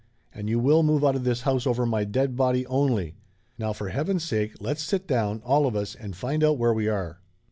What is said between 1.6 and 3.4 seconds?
over my dead body only!